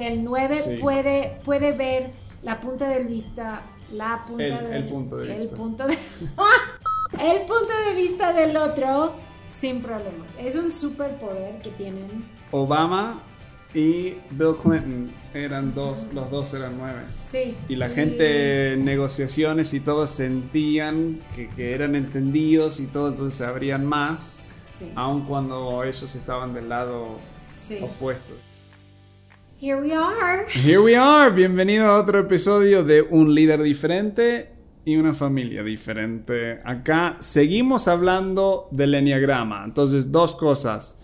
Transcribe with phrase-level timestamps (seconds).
[0.00, 0.76] El 9 Sí.
[0.80, 2.10] puede, puede ver
[2.44, 3.62] la punta del vista,
[3.92, 5.56] la punta El- del el punto de el vista.
[5.56, 5.94] punto de,
[7.14, 9.14] el punto de vista del otro
[9.50, 10.24] sin problema.
[10.38, 12.24] Es un superpoder que tienen.
[12.52, 13.20] Obama
[13.74, 17.02] y Bill Clinton eran dos, los dos eran nueve.
[17.08, 17.56] Sí.
[17.68, 23.36] Y la gente en negociaciones y todo sentían que, que eran entendidos y todo, entonces
[23.36, 24.92] se abrían más, Sí.
[24.94, 27.18] aun cuando ellos estaban del lado
[27.52, 27.80] sí.
[27.82, 28.32] opuesto.
[29.60, 30.46] Here we are.
[30.50, 34.52] Here we are, bienvenido a otro episodio de Un líder diferente
[34.84, 36.60] y una familia diferente.
[36.64, 39.64] Acá seguimos hablando del enneagrama.
[39.64, 41.00] Entonces, dos cosas.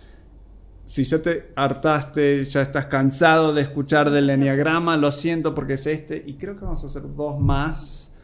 [0.85, 5.89] Si ya te hartaste, ya estás cansado de escuchar del enneagrama, lo siento porque es
[5.89, 8.19] este y creo que vamos a hacer dos más.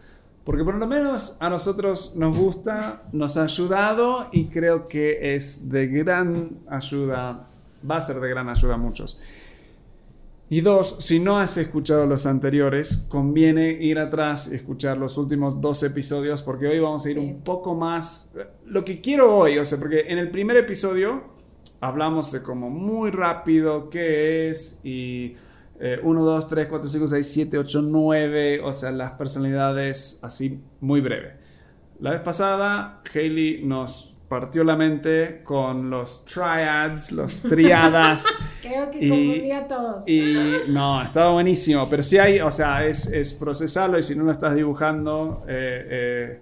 [0.45, 5.71] Porque por lo menos a nosotros nos gusta, nos ha ayudado y creo que es
[5.71, 7.49] de gran ayuda,
[7.91, 9.21] va a ser de gran ayuda a muchos.
[10.53, 15.61] Y dos, si no has escuchado los anteriores, conviene ir atrás y escuchar los últimos
[15.61, 17.23] dos episodios porque hoy vamos a ir Sí.
[17.25, 18.35] un poco más...
[18.67, 21.23] Lo que quiero hoy, o sea, porque en el primer episodio
[21.81, 25.37] hablamos de como muy rápido qué es y
[26.03, 31.01] 1, 2, 3, 4, 5, 6, 7, 8, 9, o sea, las personalidades así muy
[31.01, 31.37] breve.
[32.01, 38.25] La vez pasada, Hailey nos partió la mente con los triads, los triadas.
[38.63, 40.07] Creo que Y- confundí a todos.
[40.09, 40.37] Y
[40.69, 44.31] no, estaba buenísimo, pero sí hay, o sea, es, es procesarlo y si no lo
[44.31, 46.41] estás dibujando, eh, eh,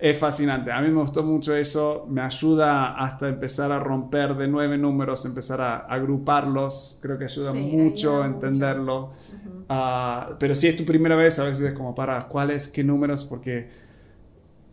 [0.00, 0.72] es fascinante.
[0.72, 5.24] A mí me gustó mucho eso, me ayuda hasta empezar a romper de nueve números,
[5.24, 8.34] empezar a agruparlos, creo que ayuda Sí, mucho a mucho.
[8.48, 9.12] entenderlo.
[9.68, 12.66] Ah, pero si es tu primera vez, a veces es como para, ¿cuáles?
[12.66, 13.24] ¿Qué números?
[13.24, 13.68] Porque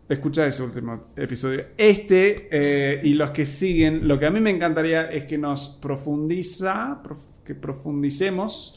[0.08, 1.64] escucha ese último episodio.
[1.76, 5.68] Este eh, y los que siguen, lo que a mí me encantaría es que nos
[5.68, 8.76] profundiza, prof- que profundicemos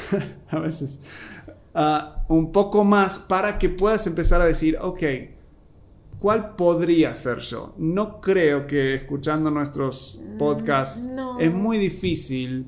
[0.48, 1.00] a veces
[1.74, 5.02] ah, un poco más para que puedas empezar a decir, ok,
[6.18, 7.74] ¿cuál podría ser yo?
[7.78, 11.38] No creo que escuchando nuestros podcasts no.
[11.40, 12.66] es muy difícil.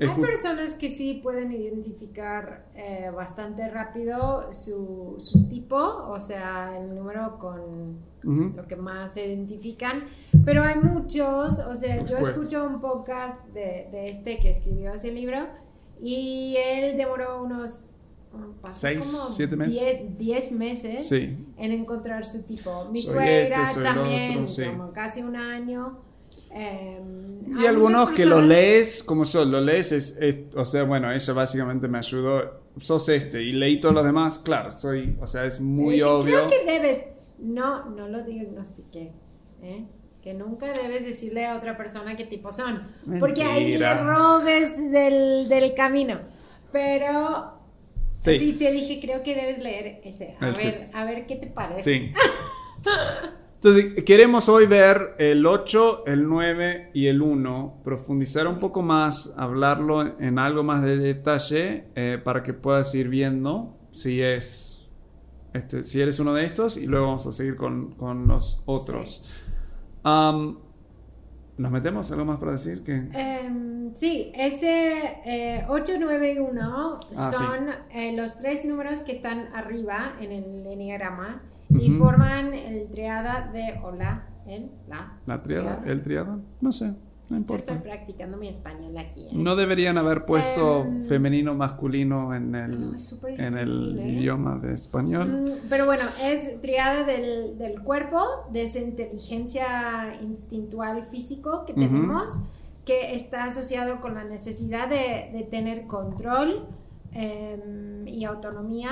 [0.00, 6.94] Hay personas que sí pueden identificar eh, bastante rápido su, su tipo, o sea, el
[6.94, 8.52] número con Ujú.
[8.56, 10.04] lo que más se identifican,
[10.44, 15.12] pero hay muchos, o sea, yo escucho un podcast de, de este que escribió ese
[15.12, 15.38] libro
[16.00, 17.96] y él demoró unos...
[18.60, 19.80] pasó Seis, como siete meses.
[19.80, 22.88] diez- diez meses Sí, en encontrar su tipo.
[22.90, 24.64] Mi Soy suegra este, también, otro, sí.
[24.64, 26.00] como casi un año.
[26.54, 27.00] Eh,
[27.46, 30.84] Y hay algunos que lo personas- lees, como yo, lo lees, es, es- o sea,
[30.84, 35.26] bueno, ella básicamente me ayudó, sos este, y leí todos los demás, claro, soy, o
[35.26, 36.46] sea, es muy Dije, obvio.
[36.46, 37.04] Creo que debes.
[37.38, 39.12] No, no lo diagnostiqué.
[39.62, 39.84] ¿eh?
[40.22, 42.88] Que nunca debes decirle a otra persona qué tipo son.
[43.20, 44.02] Porque ahí le Mentira.
[44.02, 46.20] robes del, del camino.
[46.72, 47.52] Pero
[48.20, 48.38] Sí.
[48.38, 48.52] sí.
[48.54, 50.34] te dije, creo que debes leer ese.
[50.40, 51.82] A El ver, a ver qué te parece.
[51.82, 52.12] Sí.
[53.64, 59.32] Entonces, queremos hoy ver el 8, el 9 y el 1, profundizar un poco más,
[59.38, 64.86] hablarlo en algo más de detalle eh, para que puedas ir viendo si es
[65.54, 69.24] este, si eres uno de estos y luego vamos a seguir con, con los otros.
[70.02, 70.58] Am,
[71.56, 72.12] ¿Nos metemos?
[72.12, 72.82] ¿Algo más para decir?
[72.82, 77.38] que Em, sí, ese eh, 8, 9 y 1 Ah, sí.
[77.42, 81.40] son eh, los tres números que están arriba en el enneagrama
[81.80, 85.18] y forman el triada de hola, el, la.
[85.26, 85.76] ¿La triada?
[85.76, 85.92] triada.
[85.92, 86.38] ¿El triada?
[86.60, 86.96] No sé, no
[87.30, 87.72] Yo importa.
[87.74, 89.22] estoy practicando mi español aquí.
[89.26, 89.30] ¿eh?
[89.32, 92.96] No deberían haber puesto Em, femenino, masculino en el, No,
[93.28, 94.08] en el ¿eh?
[94.08, 95.28] idioma de español.
[95.28, 98.20] Mm, Pero bueno, es triada del, del cuerpo,
[98.52, 102.40] de esa inteligencia instintual físico que tenemos,
[102.84, 106.66] que está asociado con la necesidad de, de tener control
[107.12, 108.90] em, y autonomía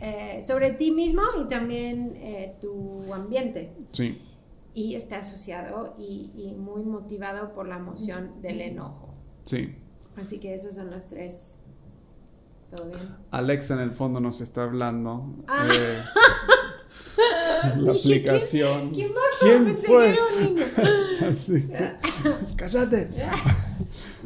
[0.00, 3.72] eh, sobre ti mismo y también eh, tu ambiente.
[3.92, 4.22] Sí.
[4.74, 9.10] Y está asociado y, y muy motivado por la emoción del enojo.
[9.44, 9.74] Sí.
[10.16, 11.58] Así que esos son los tres.
[12.70, 13.00] ¿Todo bien?
[13.30, 15.30] Alexa en el fondo nos está hablando.
[15.46, 15.66] Ah.
[15.72, 16.02] eh,
[17.62, 18.90] la ¿quién- aplicación.
[18.90, 19.12] ¿Quién?
[19.40, 20.04] ¿Quién Pensé fue?
[20.04, 20.66] que era un niño.
[21.32, 21.68] Sí.
[22.56, 23.08] Cállate.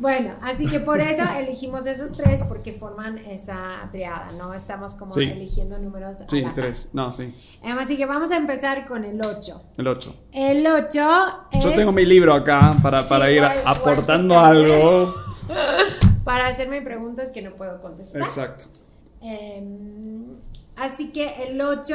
[0.01, 4.55] Bueno, así que por eso elegimos esos tres porque forman esa triada, ¿no?
[4.55, 5.25] Estamos como Sí.
[5.25, 6.91] eligiendo números Sí, al tres.
[6.95, 7.35] No, sí.
[7.63, 9.63] Así que vamos a empezar con el 8.
[9.77, 10.17] El 8.
[10.33, 11.11] El 8
[11.53, 15.15] es Yo tengo mi libro acá para, para Sí, ir igual- aportando algo.
[16.25, 18.23] para hacerme preguntas que no puedo contestar.
[18.23, 18.65] Exacto.
[19.21, 20.37] Em,
[20.77, 21.95] así que el 8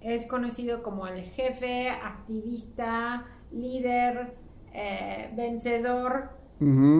[0.00, 4.34] es conocido como el jefe, activista, líder,
[4.72, 6.30] eh, vencedor,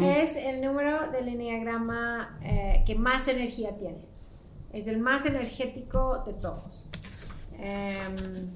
[0.03, 4.07] es el número del enneagrama eh, que más energía tiene.
[4.73, 6.89] Es el más energético de todos.
[7.59, 8.51] Em,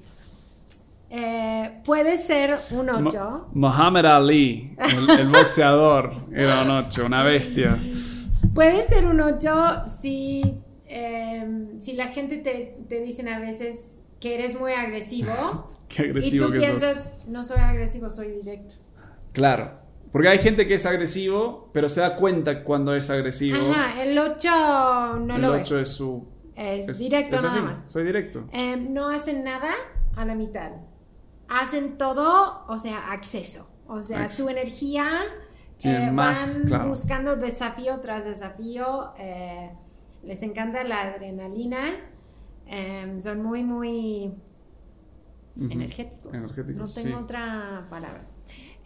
[1.09, 3.49] eh, puede ser un 8.
[3.53, 7.79] Muhammad Ali, el, boxeador, era un 8, una bestia.
[8.53, 14.35] Puede ser un 8 si, em, si la gente te, te dicen a veces que
[14.35, 15.31] eres muy agresivo.
[15.87, 18.73] Qué agresivo y tú piensas, no soy agresivo, soy directo.
[19.31, 19.86] Claro.
[20.17, 23.69] Porque hay gente que es agresivo, pero se da cuenta cuando es agresivo.
[23.69, 24.49] Ajá, el 8
[25.19, 26.25] no el lo El 8 es su...
[26.55, 27.91] Es, directo nada más.
[27.91, 28.49] Soy directo.
[28.51, 29.69] Em, no hacen nada
[30.15, 30.71] a la mitad.
[31.47, 33.71] Hacen todo, o sea, acceso.
[33.85, 35.07] O sea, su energía
[35.83, 36.35] eh, van
[36.89, 39.13] buscando desafío tras desafío.
[39.19, 39.69] Eh,
[40.23, 41.95] les encanta la adrenalina.
[42.65, 44.33] Em, son muy, muy
[45.69, 46.33] energéticos.
[46.73, 48.26] No tengo otra palabra.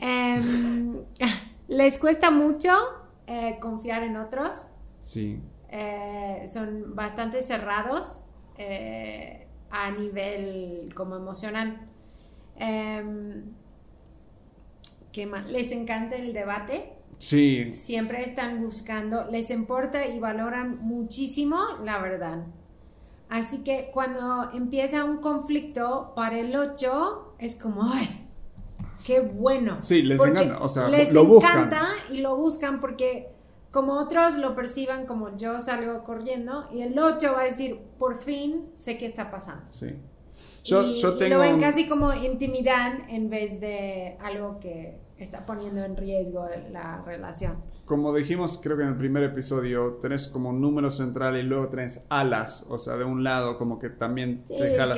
[0.01, 1.05] Em,
[1.67, 2.73] les cuesta mucho
[3.27, 4.71] eh, confiar en otros.
[4.99, 5.41] Sí.
[5.69, 8.25] Eh, son bastante cerrados
[8.57, 11.87] eh, a nivel como emocional.
[12.57, 13.53] Em,
[15.13, 15.49] ¿Qué más?
[15.49, 16.93] Les encanta el debate.
[17.17, 17.71] Sí.
[17.71, 22.47] Siempre están buscando, les importa y valoran muchísimo la verdad.
[23.29, 28.20] Así que cuando empieza un conflicto para el 8 es como, ay,
[29.05, 29.77] qué bueno.
[29.81, 33.29] Sí, les encanta, o sea, les lo encanta y lo buscan porque
[33.71, 38.15] como otros lo perciban como yo salgo corriendo y el 8 va a decir, por
[38.15, 39.63] fin sé qué está pasando.
[39.69, 39.95] Sí.
[40.63, 45.45] Yo, y, yo tengo lo ven casi como intimidad en vez de algo que está
[45.45, 47.63] poniendo en riesgo la relación.
[47.91, 51.67] Como dijimos, creo que en el primer episodio, tenés como un número central y luego
[51.67, 54.95] tenés alas, o sea, de un lado como que también te jala.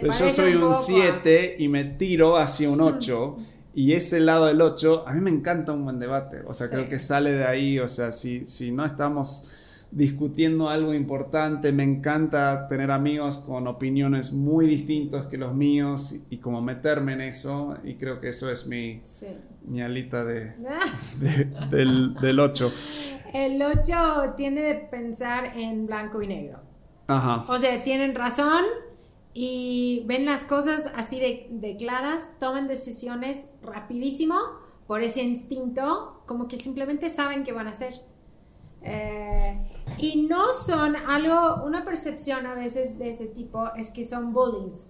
[0.00, 3.38] Pues yo soy un 7 y me tiro hacia un 8
[3.74, 6.90] y ese lado del 8, a mí me encanta un buen debate, o sea, creo
[6.90, 9.48] que sale de ahí, o sea, si, si no estamos
[9.90, 11.72] discutiendo algo importante.
[11.72, 17.22] Me encanta tener amigos con opiniones muy distintas que los míos y, como meterme en
[17.22, 17.76] eso.
[17.84, 19.00] Y creo que eso es mi,
[19.66, 20.54] mi alita de,
[21.70, 22.72] del, del 8.
[23.32, 26.60] El 8 tiende de pensar en blanco y negro.
[27.06, 27.44] Ajá.
[27.48, 28.64] O sea, tienen razón
[29.32, 34.36] y ven las cosas así de, de claras, toman decisiones rapidísimo
[34.86, 38.00] por ese instinto, como que simplemente saben qué van a hacer.
[38.82, 39.58] Eh,
[39.98, 44.88] y no son algo, una percepción a veces de ese tipo es que son bullies.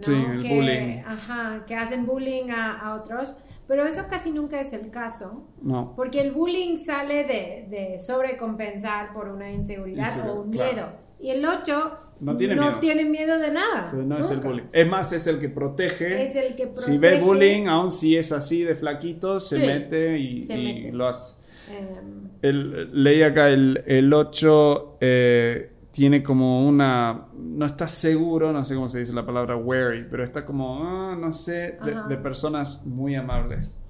[0.00, 0.98] Sí, el que, bullying.
[1.06, 3.38] Ajá, que hacen bullying a, a, otros.
[3.66, 5.46] Pero eso casi nunca es el caso.
[5.62, 5.94] No.
[5.96, 11.04] Porque el bullying sale de, de sobrecompensar por una inseguridad o un miedo.
[11.18, 12.78] Y el 8 no, tiene, no miedo.
[12.78, 13.84] tiene miedo de nada.
[13.84, 14.64] Entonces no es el bullying.
[14.72, 16.22] Es más, es el que protege.
[16.22, 16.92] Es el que protege.
[16.92, 20.64] Si ve bullying, aun si es así de flaquito, se Sí, mete y, se y
[20.64, 20.92] mete.
[20.92, 21.36] lo hace.
[21.72, 27.28] Em, El, leí acá el, el 8 eh, tiene como una.
[27.34, 31.16] No está seguro, no sé cómo se dice la palabra wary, pero está como, ah,
[31.18, 31.78] no sé,
[32.08, 33.80] de, personas muy amables.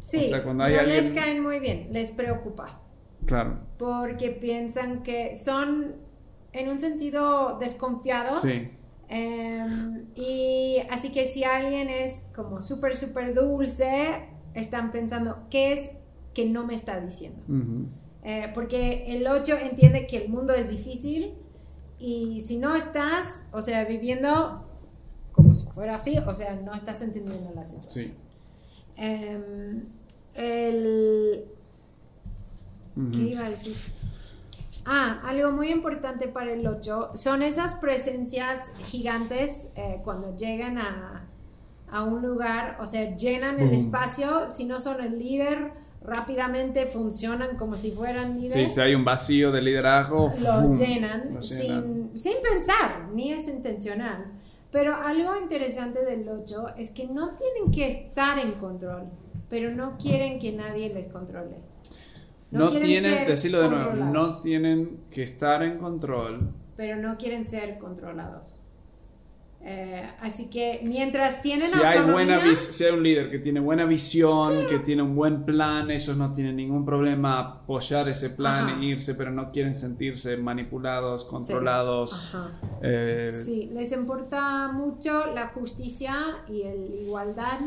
[0.00, 2.78] sí, O sea, cuando hay no alguien- les caen muy bien, les preocupa.
[3.24, 3.60] Claro.
[3.78, 5.94] porque piensan que son
[6.52, 8.40] en un sentido desconfiados.
[8.40, 8.68] Sí.
[9.08, 14.24] Em, y así que si alguien es como súper, súper dulce,
[14.54, 15.90] están pensando, ¿qué es
[16.34, 17.42] que no me está diciendo?
[18.24, 21.34] Eh, porque el 8 entiende que el mundo es difícil
[21.98, 24.64] y si no estás, o sea, viviendo
[25.32, 28.06] como si fuera así, o sea, no estás entendiendo la situación.
[28.06, 28.18] Sí.
[28.96, 29.84] Em,
[30.34, 31.44] el.
[33.12, 33.74] ¿Qué iba a decir?
[34.84, 41.28] Ah, algo muy importante para el 8 son esas presencias gigantes eh, cuando llegan a,
[41.90, 45.72] a un lugar, o sea, llenan el espacio, si no son el líder,
[46.04, 48.74] rápidamente funcionan como si fueran Sí, líderes.
[48.74, 52.10] si hay un vacío de liderazgo, lo llenan, lo llenan.
[52.14, 54.32] Sin, sin pensar, ni es intencional.
[54.70, 59.04] Pero algo interesante del 8 es que no tienen que estar en control,
[59.48, 61.56] pero no quieren que nadie les controle.
[62.50, 66.50] No, quieren tienen, decirlo de nuevo, no tienen que estar en control.
[66.76, 68.62] Pero no quieren ser controlados.
[69.64, 73.84] Eh, así que mientras tienen Si hay, buena si hay un líder que tiene buena
[73.84, 78.80] visión, que tiene un buen plan, ellos no tienen ningún problema apoyar ese plan Ajá.
[78.80, 82.32] e irse, pero no quieren sentirse manipulados, controlados.
[82.82, 86.16] Eh, Sí, les importa mucho la justicia
[86.48, 87.60] y la igualdad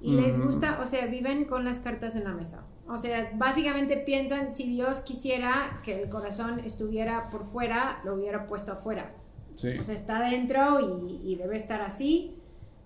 [0.00, 2.64] y les gusta, o sea, viven con las cartas en la mesa.
[2.88, 8.46] O sea, básicamente piensan si Dios quisiera que el corazón estuviera por fuera, lo hubiera
[8.46, 9.12] puesto afuera.
[9.56, 9.76] Sí.
[9.80, 12.36] O sea, está dentro y, y debe estar así.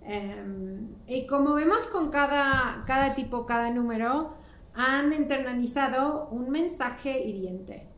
[0.03, 4.35] Em, y como vemos con cada, cada tipo, cada número,
[4.75, 7.91] han internalizado un mensaje hiriente.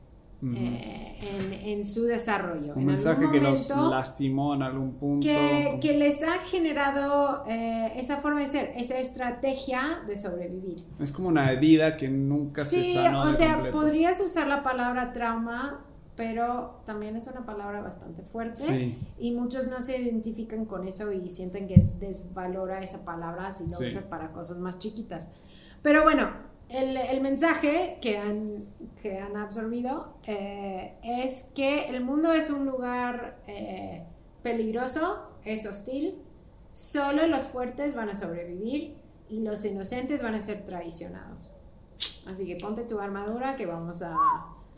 [0.45, 1.21] Eh,
[1.67, 2.75] en, su desarrollo.
[2.75, 5.25] Un mensaje que los lastimó en algún punto.
[5.25, 10.85] Que, les ha generado eh, esa forma de ser, esa estrategia de sobrevivir.
[10.99, 13.25] Es como una herida que nunca se sanó.
[13.27, 15.85] Sí, o sea, podrías usar la palabra trauma,
[16.17, 21.31] pero también es una palabra bastante fuerte y muchos no se identifican con eso y
[21.31, 25.33] sienten que desvalora esa palabra si lo usan para cosas más chiquitas.
[25.83, 26.31] Pero bueno,
[26.69, 28.65] el, mensaje que han,
[29.01, 34.05] que han absorbido eh, es que el mundo es un lugar eh,
[34.43, 36.23] peligroso, es hostil,
[36.73, 38.97] solo los fuertes van a sobrevivir
[39.29, 41.53] y los inocentes van a ser traicionados.
[42.27, 44.17] Así que ponte tu armadura que vamos a,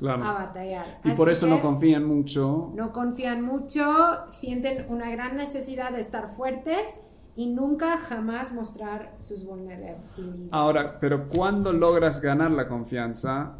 [0.02, 0.84] a batallar.
[1.04, 2.72] Y por eso no confían mucho.
[2.74, 3.84] No confían mucho,
[4.28, 7.02] sienten una gran necesidad de estar fuertes
[7.36, 10.48] y nunca jamás mostrar sus vulnerabilidades.
[10.50, 13.56] Ahora, pero cuando logras ganar la confianza,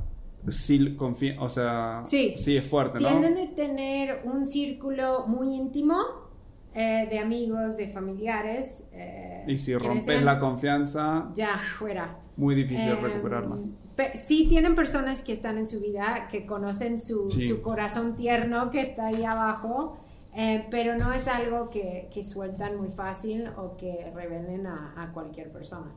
[0.49, 0.97] sí,
[1.38, 3.09] o sea, sí, es fuerte, ¿no?
[3.09, 5.97] Tienden a tener un círculo muy íntimo
[6.75, 8.87] eh, de amigos, de familiares.
[8.93, 12.19] Eh, y si rompes la confianza, ya fuera.
[12.37, 13.57] Muy difícil em, recuperarla.
[14.15, 18.81] Sí tienen personas que están en su vida, que conocen su, su corazón tierno que
[18.81, 19.99] está ahí abajo
[20.37, 25.13] eh, pero no es algo que, que, sueltan muy fácil o que revelen a, a
[25.13, 25.93] cualquier persona.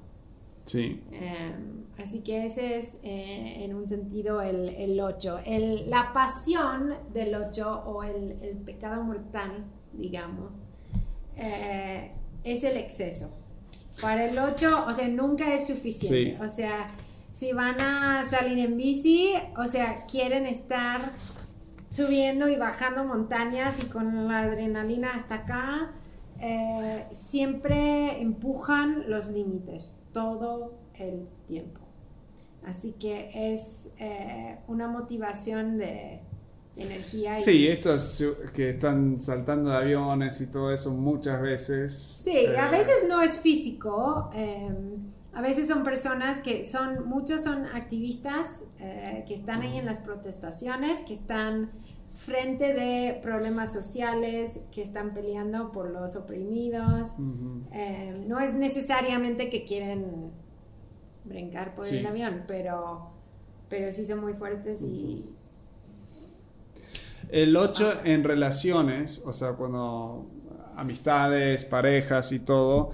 [0.64, 1.02] Sí.
[1.12, 5.40] Em, así que ese es eh, en un sentido el, el 8.
[5.44, 10.62] El, la pasión del 8 o el, el pecado mortal, digamos,
[11.38, 12.12] eh,
[12.44, 13.36] es el exceso.
[14.02, 16.38] Para el 8, o sea, nunca es suficiente.
[16.44, 16.88] O sea,
[17.38, 21.00] si van a salir en bici, o sea, quieren estar
[21.88, 25.92] subiendo y bajando montañas y con la adrenalina hasta acá,
[26.42, 31.82] eh, siempre empujan los límites todo el tiempo.
[32.66, 36.22] Así que es eh, una motivación de,
[36.76, 37.38] energía.
[37.38, 38.24] Sí, estos
[38.56, 41.96] que están saltando de aviones y todo eso muchas veces.
[41.96, 44.32] Sí, a eh, veces no es físico.
[45.38, 50.00] A veces son personas que son, muchos son activistas eh, que están ahí en las
[50.00, 51.70] protestaciones, que están
[52.12, 57.10] frente de problemas sociales, que están peleando por los oprimidos.
[57.72, 60.32] Eh, no es necesariamente que quieren
[61.24, 63.12] brincar por el avión, pero,
[63.70, 65.24] pero sí son muy fuertes y...
[67.30, 70.26] El 8 en relaciones, o sea, cuando
[70.76, 72.90] amistades, parejas y todo,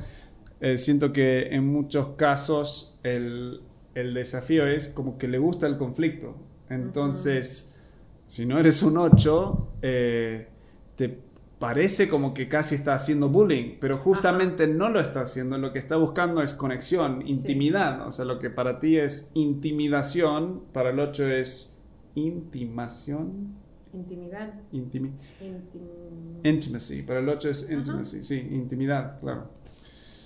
[0.64, 3.62] eh, siento que en muchos casos el,
[3.94, 6.38] desafío es como que le gusta el conflicto.
[6.70, 7.82] Entonces,
[8.28, 10.48] si no eres un 8, eh,
[10.96, 11.20] te
[11.60, 15.58] parece como que casi está haciendo bullying, pero justamente no lo está haciendo.
[15.58, 18.08] Lo que está buscando es conexión, intimidad.
[18.08, 21.82] O sea, lo que para ti es intimidación, para el 8 es
[22.16, 23.58] intimación.
[24.72, 25.20] Intimidad.
[26.46, 27.02] Intimacy.
[27.02, 28.24] Para el 8 es intimacy.
[28.24, 29.50] Sí, intimidad, claro.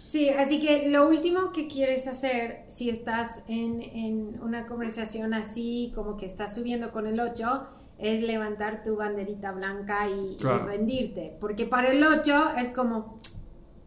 [0.07, 6.15] Sí, así que lo último que quieres hacer si estás en, una conversación así, como
[6.15, 7.65] que estás subiendo con el 8,
[7.97, 11.35] es levantar tu banderita blanca y, rendirte.
[11.41, 13.19] Porque para el 8 es como,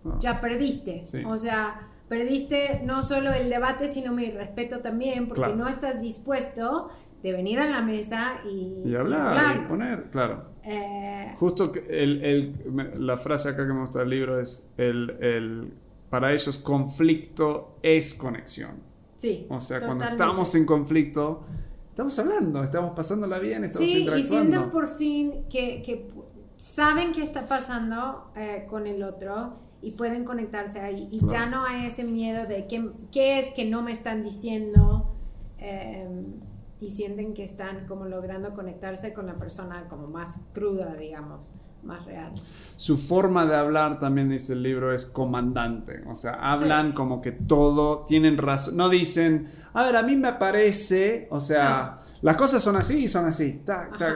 [0.04, 0.18] ah.
[0.20, 1.00] ya perdiste.
[1.24, 6.90] O sea, perdiste no solo el debate, sino mi respeto también, porque no estás dispuesto
[7.22, 10.50] de venir a la mesa y, hablar, y, poner, claro.
[10.64, 12.52] Eh, Justo el,
[12.98, 15.72] la frase acá que me gusta del libro es el
[16.10, 18.82] para ellos conflicto es conexión.
[19.16, 19.46] Sí.
[19.48, 21.44] O sea, cuando estamos en conflicto,
[21.88, 26.08] estamos hablando, estamos pasándola bien, estamos sí, y sienten por fin que,
[26.56, 31.08] saben qué está pasando eh, con el otro y pueden conectarse ahí.
[31.10, 35.16] Y ya no hay ese miedo de qué, qué es que no me están diciendo.
[35.58, 36.40] Em,
[36.80, 41.52] y sienten que están como logrando conectarse con la persona como más cruda, digamos
[41.82, 42.32] más real.
[42.76, 46.02] Su forma de hablar, también dice el libro, es comandante.
[46.08, 48.76] O sea, hablan como que todo, tienen razón.
[48.76, 53.08] No dicen, a ver, a mí me parece, o sea, las cosas son así y
[53.08, 53.62] son así.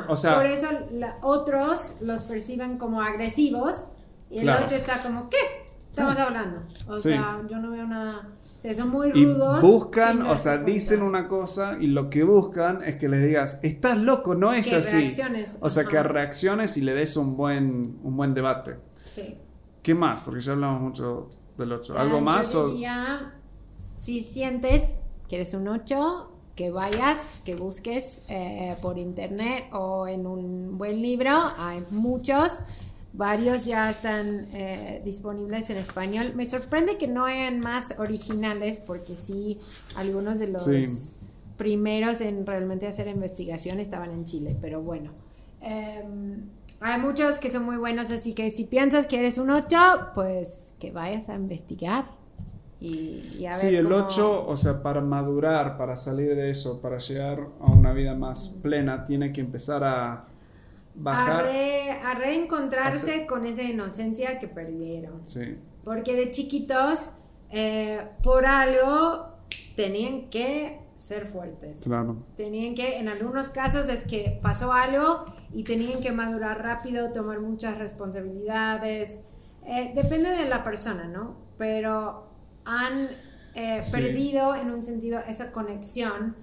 [0.08, 0.68] o sea, Por eso
[1.22, 3.88] otros los perciben como agresivos
[4.30, 5.36] y el otro está como, ¿qué?
[5.88, 6.62] Estamos hablando.
[6.88, 8.28] O sea, yo no veo nada
[8.72, 9.62] son muy rudos.
[9.62, 13.60] Y buscan, o sea, dicen una cosa y lo que buscan es que les digas,
[13.62, 15.00] estás loco, no es así.
[15.00, 15.58] Reacciones.
[15.60, 18.76] O sea, que reacciones y le des un buen, un buen debate.
[18.94, 19.36] Sí.
[19.82, 20.22] ¿Qué más?
[20.22, 21.28] Porque ya hablamos mucho
[21.58, 21.98] del 8.
[21.98, 22.54] ¿Algo más?
[22.54, 22.74] o...
[23.98, 30.26] si sientes que eres un 8, que vayas, que busques eh, por internet o en
[30.26, 32.60] un buen libro, hay muchos
[33.16, 36.32] Varios ya están eh, disponibles en español.
[36.34, 39.56] Me sorprende que no hayan más originales porque sí,
[39.94, 40.68] algunos de los
[41.56, 45.12] primeros en realmente hacer investigación estaban en Chile, pero bueno.
[45.60, 49.76] Em, hay muchos que son muy buenos, así que si piensas que eres un 8,
[50.16, 52.06] pues que vayas a investigar.
[52.80, 56.98] Y, a ver sí, el 8, o sea, para madurar, para salir de eso, para
[56.98, 60.33] llegar a una vida más plena, tiene que empezar a
[60.94, 61.46] bajar.
[62.02, 65.26] A, reencontrarse con esa inocencia que perdieron.
[65.26, 65.56] Sí.
[65.84, 67.14] Porque de chiquitos,
[67.50, 69.34] eh, por algo,
[69.76, 71.82] tenían que ser fuertes.
[71.82, 72.24] Claro.
[72.36, 77.40] Tenían que, en algunos casos es que pasó algo y tenían que madurar rápido, tomar
[77.40, 79.22] muchas responsabilidades.
[79.66, 81.36] Eh, depende de la persona, ¿no?
[81.58, 82.28] Pero
[82.64, 83.08] han
[83.54, 86.36] eh, perdido en un sentido esa conexión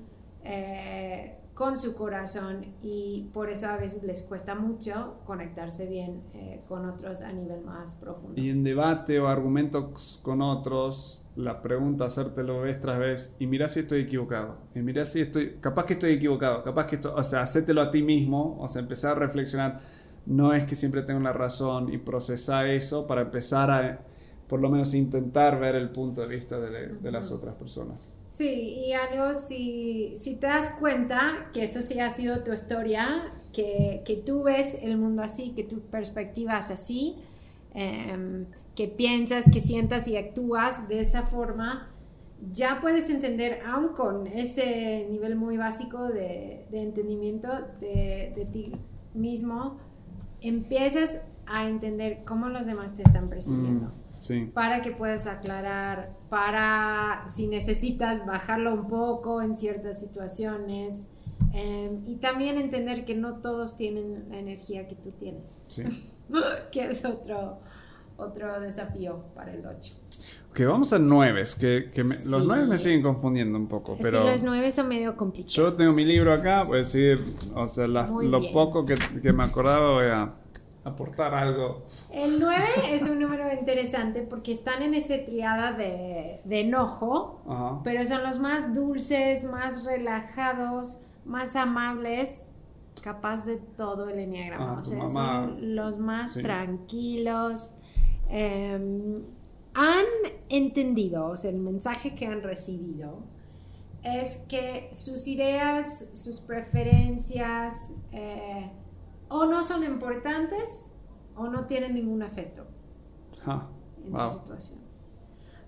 [0.44, 6.64] eh, con su corazón y por eso a veces les cuesta mucho conectarse bien eh,
[6.68, 8.42] con otros a nivel más profundo.
[8.42, 13.70] Y en debate o argumentos con otros, la pregunta hacértelo vez tras vez y mira
[13.70, 17.24] si estoy equivocado, y mira si estoy, capaz que estoy equivocado, capaz que esto, o
[17.24, 19.82] sea, hacértelo a ti mismo, o sea, empezar a reflexionar,
[20.26, 24.00] no es que siempre tengo la razón y procesar eso para empezar a
[24.48, 28.16] por lo menos intentar ver el punto de vista de, de las otras personas.
[28.32, 33.06] Sí, y algo, si, si te das cuenta que eso sí ha sido tu historia,
[33.52, 37.18] que, que tú ves el mundo así, que tu perspectiva es así,
[37.74, 41.90] em, que piensas, que sientas y actúas de esa forma,
[42.54, 47.50] ya puedes entender, aún con ese nivel muy básico de, de entendimiento
[47.82, 48.72] de, de, ti
[49.14, 49.76] mismo,
[50.40, 53.88] empiezas a entender cómo los demás te están percibiendo.
[53.88, 54.01] Mm
[54.54, 61.10] para que puedas aclarar, para si necesitas bajarlo un poco en ciertas situaciones.
[61.54, 65.64] Em, y también entender que no todos tienen la energía que tú tienes.
[65.68, 65.84] Sí.
[66.72, 67.60] que es otro,
[68.18, 69.94] otro desafío para el 8.
[70.52, 73.98] Ok, vamos a 9, que, que los 9 me siguen confundiendo un poco.
[74.02, 75.56] Pero sí, los 9 son medio complicados.
[75.56, 77.18] Yo tengo mi libro acá, voy a decir,
[77.56, 80.34] o sea, lo poco que, que, me acordaba voy a
[80.84, 81.84] aportar algo.
[82.12, 87.42] El 9 es un número interesante porque están en esa triada de, de enojo,
[87.84, 92.42] pero son los más dulces, más relajados, más amables,
[93.04, 94.74] capaz de todo el enneagrama.
[94.76, 97.72] Ah, o sea, son los más tranquilos.
[98.30, 99.24] Em,
[99.74, 100.06] han
[100.50, 103.20] entendido, o sea, el mensaje que han recibido
[104.04, 108.72] es que sus ideas, sus preferencias, eh,
[109.32, 110.92] o no son importantes
[111.36, 112.68] o no tienen ningún efecto
[114.06, 114.80] en su situación.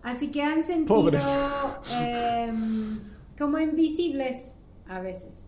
[0.03, 1.09] Así que han sentido
[1.97, 2.99] em,
[3.37, 4.55] como invisibles
[4.87, 5.47] a veces.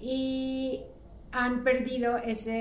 [0.00, 0.82] Y
[1.32, 2.52] han perdido esa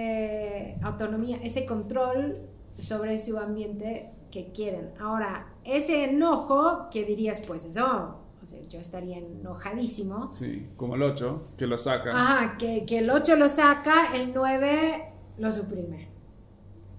[0.81, 4.93] autonomía, ese control sobre su ambiente que quieren.
[4.99, 10.31] Ahora, ese enojo que dirías, pues eso o sea, yo estaría enojadísimo.
[10.31, 12.09] Sí, como el 8, que lo saca.
[12.09, 16.09] Ajá, que, que el 8 lo saca, el 9 lo suprime.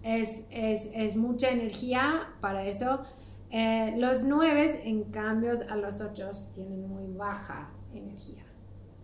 [0.02, 3.02] Es, es, es mucha energía para eso.
[3.50, 8.44] Eh, los 9, en cambio, a los 8 tienen muy baja energía.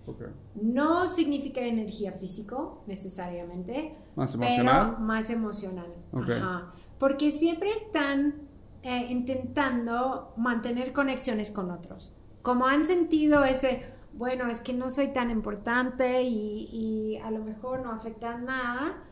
[0.07, 0.29] Okay.
[0.55, 3.97] No significa energía físico necesariamente.
[4.15, 4.91] Más emocional.
[4.91, 5.95] Pero más emocional.
[6.13, 6.73] Ajá.
[6.99, 8.49] Porque siempre están
[8.83, 15.13] eh, intentando mantener conexiones con otros como han sentido ese, bueno, es que no soy
[15.13, 19.03] tan importante y, a lo mejor no afecta nada,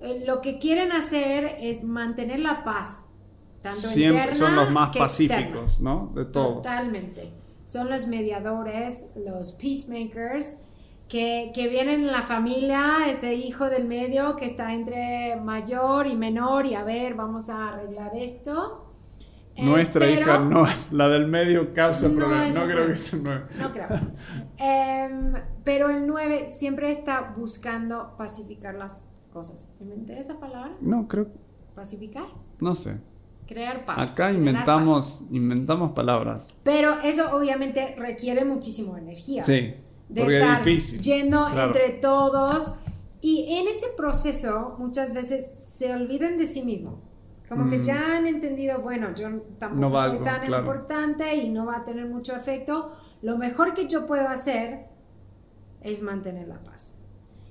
[0.00, 3.06] eh, lo que quieren hacer es mantener la paz.
[3.62, 6.12] Tanto Siempre son los más pacíficos, ¿no?
[6.14, 6.62] De todos.
[6.62, 7.32] Totalmente.
[7.66, 10.58] Son los mediadores, los peacemakers,
[11.08, 16.16] que, que, vienen en la familia, ese hijo del medio que está entre mayor y
[16.16, 18.87] menor y a ver, vamos a arreglar esto.
[19.58, 22.56] Nuestra hija no es la del medio causa problemas.
[22.56, 23.44] No creo que sea 9.
[23.58, 23.88] No creo.
[24.56, 29.74] Em, pero el 9 siempre está buscando pacificar las cosas.
[29.80, 30.76] ¿Inventé esa palabra?
[30.80, 31.28] No, creo.
[31.74, 32.26] ¿Pacificar?
[32.60, 33.00] No sé.
[33.46, 34.10] Crear paz.
[34.10, 36.54] Acá inventamos, inventamos palabras.
[36.64, 39.42] Pero eso obviamente requiere muchísimo energía.
[39.42, 39.74] Sí.
[40.08, 41.00] De estar es difícil.
[41.00, 42.80] yendo entre todos.
[43.20, 47.07] Y en ese proceso muchas veces se olviden de sí mismo.
[47.48, 51.84] Como que ya han entendido, bueno, yo tampoco soy tan importante y no va a
[51.84, 52.92] tener mucho efecto.
[53.22, 54.86] Lo mejor que yo puedo hacer
[55.80, 56.98] es mantener la paz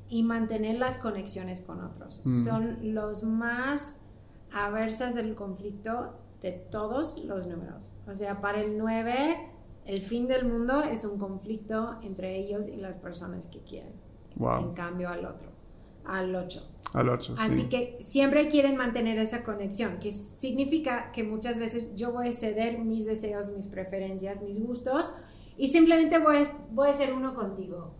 [0.09, 2.23] y mantener las conexiones con otros.
[2.31, 3.97] Son los más
[4.51, 7.93] aversas del conflicto de todos los números.
[8.07, 9.13] O sea, para el 9,
[9.85, 13.93] el fin del mundo es un conflicto entre ellos y las personas que quieren.
[14.39, 15.49] En cambio al otro,
[16.05, 16.76] al 8.
[16.93, 17.63] Al 8, Así sí.
[17.69, 22.79] que siempre quieren mantener esa conexión, que significa que muchas veces yo voy a ceder
[22.79, 25.13] mis deseos, mis preferencias, mis gustos
[25.57, 27.93] y simplemente voy a, voy a ser uno contigo.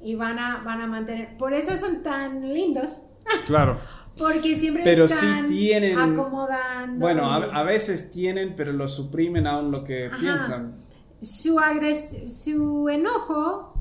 [0.00, 1.36] Y van a, van a mantener.
[1.36, 3.02] Por eso son tan lindos.
[3.46, 3.78] Claro.
[4.18, 6.98] Porque siempre Pero sí están tienen- acomodando.
[6.98, 10.16] Bueno, a, a veces tienen, pero lo suprimen aún lo que Ajá.
[10.18, 10.74] piensan.
[11.20, 13.74] su, agres su enojo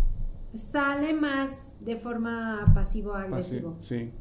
[0.53, 3.75] sale más de forma pasivo-agresivo.
[3.79, 4.11] sí.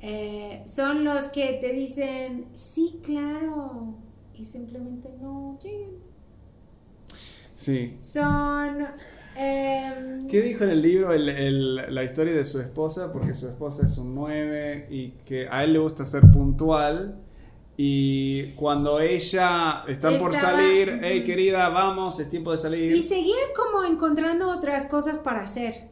[0.00, 3.94] Eh, son los que te dicen, sí, claro,
[4.34, 5.90] y simplemente no llegan.
[7.54, 7.98] Sí.
[8.00, 8.86] Son...
[9.36, 13.12] em, ¿Qué dijo en el libro el- el- la historia de su esposa?
[13.12, 17.18] Porque su esposa es un 9 y que a él le gusta ser puntual.
[17.76, 22.92] Y cuando ella están por salir, hey querida, vamos, es tiempo de salir.
[22.92, 25.90] Y seguía como encontrando otras cosas para hacer.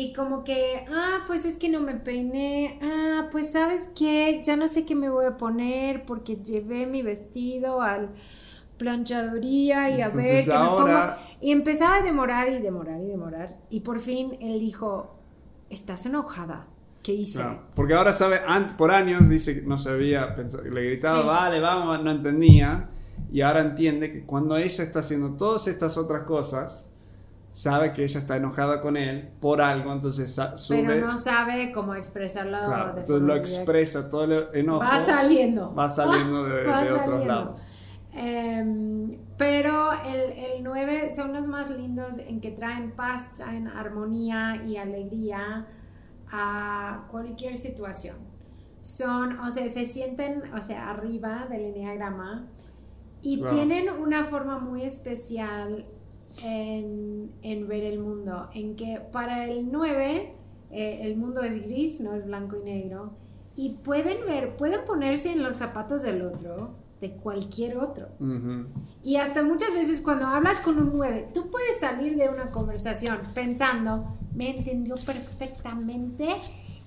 [0.00, 2.78] Y como que, ah, pues es que no me peiné.
[2.80, 7.02] Ah, pues sabes qué, ya no sé qué me voy a poner porque llevé mi
[7.02, 8.10] vestido al
[8.76, 11.28] planchaduría y a ver Entonces qué me ahora- pongo.
[11.40, 13.56] Y empezaba a demorar y demorar y demorar.
[13.70, 15.16] Y por fin él dijo,
[15.68, 16.68] estás enojada.
[17.02, 17.40] ¿Qué hice?
[17.40, 18.40] Claro, porque ahora sabe,
[18.76, 20.34] por años dice que no sabía,
[20.72, 21.26] le gritaba, Sí.
[21.26, 22.90] vale, vamos, no entendía.
[23.32, 26.94] Y ahora entiende que cuando ella está haciendo todas estas otras cosas,
[27.50, 30.84] sabe que ella está enojada con él por algo, entonces sube.
[30.86, 33.50] Pero no sabe cómo expresarlo claro, de entonces lo directa.
[33.56, 34.80] expresa todo el enojo.
[34.80, 35.74] Va saliendo.
[35.74, 37.70] Va saliendo de, Va de otros lados.
[38.12, 44.62] Em, pero el, el 9 son los más lindos en que traen paz, traen armonía
[44.66, 45.66] y alegría
[46.30, 48.16] a cualquier situación.
[48.80, 52.48] Son, o sea, se sienten, o sea, arriba del enneagrama
[53.20, 55.84] y tienen una forma muy especial
[56.44, 60.32] en, en ver el mundo, en que para el 9
[60.70, 63.12] eh, el mundo es gris, no es blanco y negro,
[63.56, 68.08] y pueden ver, pueden ponerse en los zapatos del otro, de cualquier otro.
[68.20, 68.66] Ujú.
[69.02, 73.18] Y hasta muchas veces cuando hablas con un 9, tú puedes salir de una conversación
[73.34, 76.28] pensando, me entendió perfectamente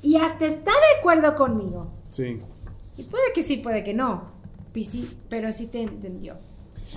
[0.02, 1.92] y hasta está de acuerdo conmigo.
[2.10, 2.42] Sí,
[2.98, 4.26] Y puede que sí, puede que no,
[4.74, 6.36] sí, pero sí te entendió.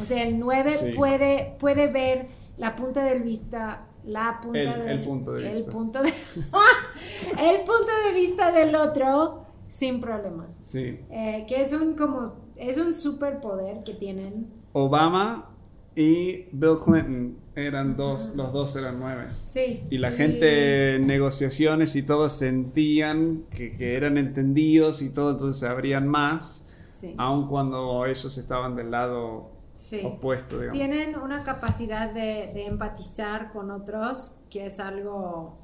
[0.01, 0.93] O sea, el 9 Sí.
[0.97, 2.27] puede, puede ver
[2.59, 5.73] la punta del vista, la punta El- del el punto de el vista.
[5.73, 6.09] punto de,
[7.39, 10.49] el punto de vista del otro sin problema.
[10.61, 11.01] sí.
[11.11, 14.47] Eh, que es un como es un superpoder que tienen.
[14.73, 15.51] Obama
[15.97, 19.27] y Bill Clinton eran dos, los dos eran nueve.
[19.31, 19.83] Sí.
[19.91, 25.59] Y la gente en negociaciones y todo sentían que, que eran entendidos y todo, entonces
[25.61, 27.15] se abrían más, Sí.
[27.19, 30.01] aun cuando ellos estaban del lado sí.
[30.05, 30.73] opuesto, digamos.
[30.79, 35.59] Tienen una capacidad de, de empatizar con otros que es algo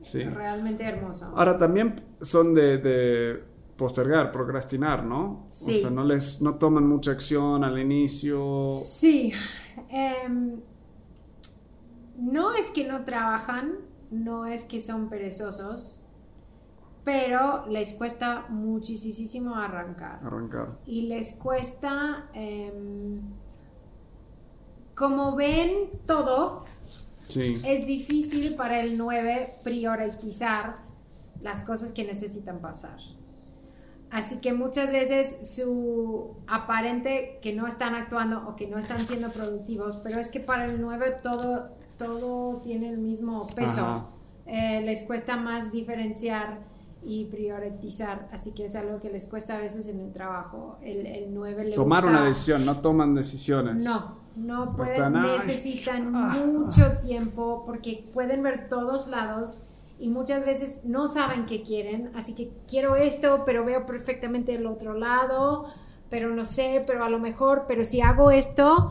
[0.00, 0.24] Sí.
[0.24, 1.32] realmente hermoso.
[1.36, 3.44] Ahora también son de, de
[3.76, 5.46] postergar, procrastinar, ¿no?
[5.48, 8.72] O sea, no les no toman mucha acción al inicio.
[8.80, 9.32] Sí.
[9.90, 10.60] em,
[12.18, 13.74] no es que no trabajan,
[14.10, 16.01] no es que son perezosos,
[17.04, 20.20] pero les cuesta muchísimo arrancar.
[20.24, 20.78] Arrancar.
[20.86, 23.20] y les cuesta, em,
[24.94, 26.64] como ven todo,
[27.28, 27.60] Sí.
[27.64, 30.76] es difícil para el 9 priorizar
[31.40, 32.98] las cosas que necesitan pasar.
[34.10, 39.30] Así que muchas veces su aparente que no están actuando o que no están siendo
[39.30, 44.08] productivos, pero es que para el 9 todo, todo tiene el mismo peso.
[44.44, 46.60] Eh, les cuesta más diferenciar
[47.04, 50.78] y priorizar, así que es algo que les cuesta a veces en el trabajo.
[50.82, 53.82] El, el 9 le Tomar gusta- una decisión, no toman decisiones.
[53.84, 59.64] no, no pueden, Están, necesitan ah, mucho tiempo porque pueden ver todos lados
[59.98, 64.66] y muchas veces no saben qué quieren, así que quiero esto, pero veo perfectamente el
[64.66, 65.66] otro lado,
[66.08, 68.90] pero no sé, pero a lo mejor, pero si hago esto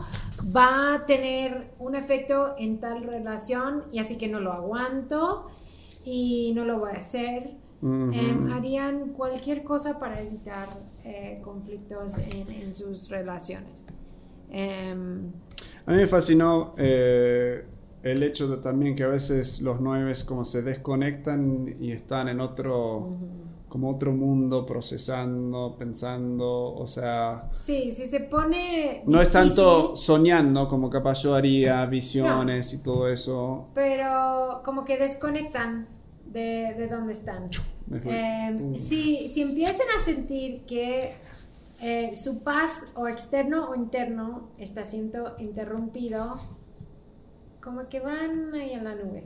[0.56, 5.48] va a tener un efecto en tal relación y así que no lo aguanto
[6.04, 7.61] y no lo voy a hacer.
[7.82, 8.12] Ujú.
[8.12, 10.68] Em, harían cualquier cosa para evitar
[11.04, 13.86] eh, conflictos en, en sus relaciones.
[14.50, 15.32] Em,
[15.86, 17.64] A mí me fascinó eh,
[18.04, 22.40] el hecho de también que a veces los nueve como se desconectan y están en
[22.40, 23.08] otro,
[23.68, 29.02] como otro mundo, procesando, pensando, o sea, sí, si se pone...
[29.06, 33.68] no es tanto soñando como capaz yo haría, visiones y todo eso.
[33.74, 35.88] Pero como que desconectan
[36.32, 37.50] de, de dónde están.
[37.90, 41.14] Em, si, si empiezan a sentir que
[41.80, 46.38] eh, su paz o externo o interno está siendo interrumpido,
[47.60, 49.24] como que van ahí en la nube.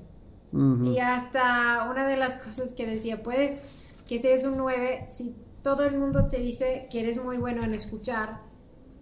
[0.85, 5.37] Y hasta una de las cosas que decía, puedes que si es un 9, si
[5.63, 8.41] todo el mundo te dice que eres muy bueno en escuchar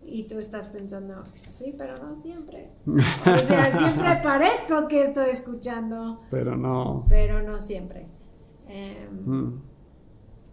[0.07, 2.71] y tú estás pensando, sí, pero no siempre.
[2.87, 6.21] O sea, siempre parezco que estoy escuchando.
[6.31, 7.07] Pero no.
[7.09, 8.07] Pero no siempre.
[8.69, 9.63] Em, Mm.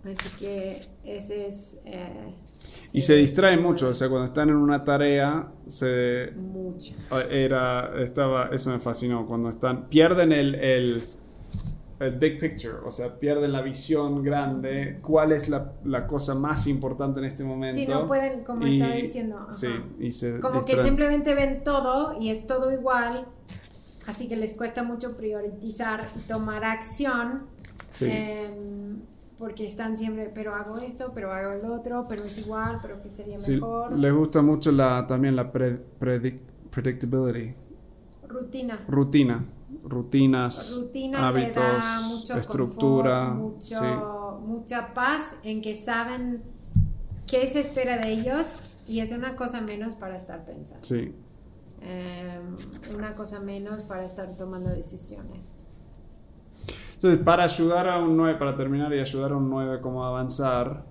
[0.04, 1.82] Así que ese es...
[1.86, 2.34] eh,
[2.92, 6.96] Y se distrae mucho, o sea, cuando están en una tarea, se mucho.
[7.30, 11.04] era, estaba, eso me fascinó, cuando están, pierden el, el,
[12.02, 16.66] el big picture, o sea, pierden la visión grande, cuál es la, la cosa más
[16.68, 17.78] importante en este momento.
[17.78, 19.38] Sí, no pueden, como y- estaba diciendo.
[19.40, 19.52] ajá.
[19.52, 19.68] Sí,
[20.00, 20.88] y se Como que distraen.
[20.88, 23.26] simplemente ven todo y es todo igual,
[24.08, 27.44] así que les cuesta mucho priorizar y tomar acción,
[27.90, 28.06] Sí.
[28.10, 29.02] em,
[29.38, 33.10] porque están siempre, pero hago esto, pero hago el otro, pero es igual, pero que
[33.10, 33.98] sería Sí, mejor.
[33.98, 36.40] les gusta mucho la, también la pre- predic-
[36.72, 37.54] predictability,
[38.28, 38.80] Rutina.
[38.88, 39.44] rutina,
[39.84, 43.30] rutinas, Rutina hábitos, le da mucho estructura.
[43.30, 44.46] confort, mucho, sí.
[44.48, 46.44] mucha paz en que saben
[47.28, 48.56] qué se espera de ellos
[48.88, 50.84] y es una cosa menos para estar pensando.
[50.84, 51.14] Sí,
[51.84, 52.56] Em,
[52.96, 55.56] una cosa menos para estar tomando decisiones.
[56.94, 60.10] Entonces, para ayudar a un 9, para terminar y ayudar a un 9 como a
[60.10, 60.86] avanzar,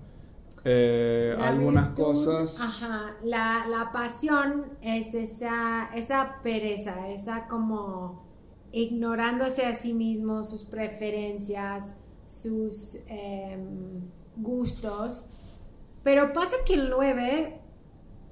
[0.65, 2.61] eh, algunas virtud, cosas...
[2.61, 8.29] Ajá, la, la pasión es esa, esa pereza, esa como
[8.73, 14.03] ignorándose a sí mismo, sus preferencias, sus em,
[14.37, 15.27] gustos.
[16.03, 17.61] Pero pasa que el 9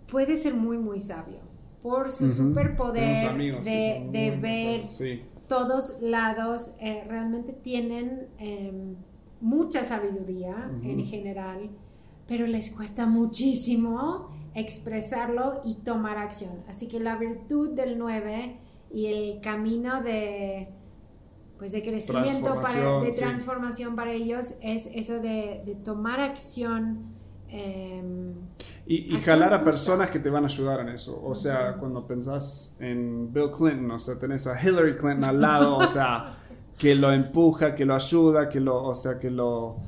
[0.07, 1.41] puede ser muy, muy sabio
[1.83, 8.97] por su superpoder Tenemos amigos que de, ver Sí, todos lados eh, realmente tienen em,
[9.41, 11.71] mucha sabiduría en general,
[12.27, 16.65] pero les cuesta muchísimo expresarlo y tomar acción.
[16.69, 18.59] Así que la virtud del 9
[18.93, 20.69] y el camino de
[21.59, 23.21] pues de crecimiento para, Transformación, de sí.
[23.21, 27.17] transformación para ellos es eso de, de tomar acción
[27.49, 28.35] em,
[28.87, 31.21] Y, y Acción jalar a personas que te van a ayudar en eso.
[31.25, 35.77] O sea, cuando pensás en Bill Clinton, o sea, tenés a Hillary Clinton al lado,
[35.79, 36.37] o sea,
[36.79, 39.79] que lo empuja, que lo ayuda, que lo, o sea, que lo,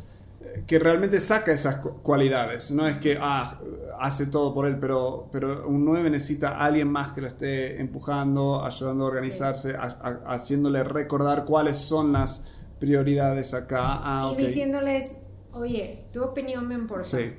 [0.67, 2.71] que realmente saca esas cu- cualidades.
[2.73, 3.59] No es que, ah,
[3.99, 7.81] hace todo por él, pero, pero un 9 necesita a alguien más que lo esté
[7.81, 13.99] empujando, ayudando a organizarse, a- a- haciéndole recordar cuáles son las prioridades acá.
[14.03, 14.39] Ah, y ok.
[14.41, 15.19] diciéndoles,
[15.53, 17.05] oye, tu opinión me importa.
[17.05, 17.33] Sí,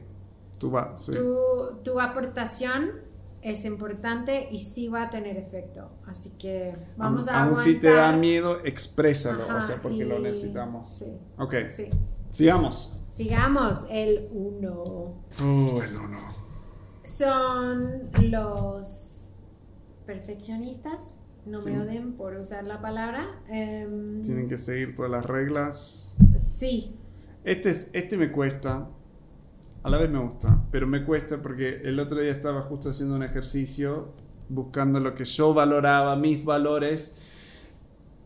[0.60, 1.02] tú vas.
[1.06, 1.12] sí.
[1.14, 2.92] tu, tu aportación
[3.42, 5.90] es importante y sí va a tener efecto.
[6.06, 7.64] Así que vamos a Aún aguantar.
[7.64, 10.88] si te da miedo, exprésalo, Ajá, o sea, porque lo y- necesitamos.
[10.90, 11.06] Sí,
[11.40, 11.90] Ok, sí.
[12.30, 12.98] sigamos.
[13.12, 13.86] Sigamos.
[13.92, 14.84] El 1
[15.42, 16.20] Uh, el uno.
[17.04, 19.22] son los
[20.06, 21.18] perfeccionistas.
[21.46, 21.72] No Sí.
[21.72, 23.26] me odien por usar la palabra.
[23.50, 26.18] Em, Tienen que seguir todas las reglas.
[26.38, 26.96] Sí,
[27.44, 28.88] Este, es, este me cuesta,
[29.84, 33.16] a la vez me gusta, pero me cuesta porque el otro día estaba justo haciendo
[33.16, 34.10] un ejercicio
[34.48, 37.31] buscando lo que yo valoraba, mis valores,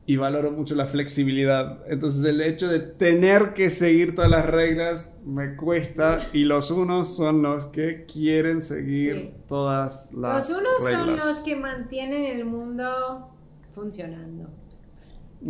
[0.07, 1.79] y valoro mucho la flexibilidad.
[1.87, 7.15] Entonces el hecho de tener que seguir todas las reglas me cuesta y los unos
[7.15, 9.33] son los que quieren seguir Sí.
[9.47, 11.25] todas las los unos son reglas.
[11.25, 13.29] los que mantienen el mundo
[13.73, 14.49] funcionando.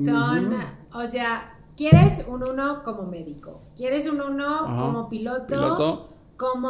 [0.04, 0.54] Son,
[0.94, 4.82] o sea, quieres un uno como médico, quieres un uno Ajá.
[4.82, 6.10] como piloto, Piloto.
[6.38, 6.70] como